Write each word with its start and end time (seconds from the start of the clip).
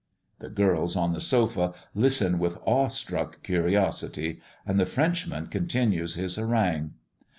The 0.39 0.49
girls 0.49 0.95
on 0.95 1.13
the 1.13 1.21
sofa 1.21 1.75
listen 1.93 2.39
with 2.39 2.57
awe 2.65 2.87
struck 2.87 3.43
curiosity, 3.43 4.41
and 4.65 4.79
the 4.79 4.87
Frenchman 4.87 5.45
continues 5.45 6.15
his 6.15 6.37
harangue. 6.37 6.95